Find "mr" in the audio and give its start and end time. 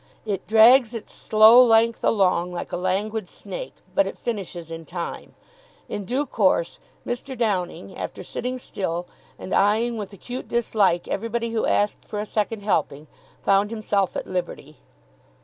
7.05-7.37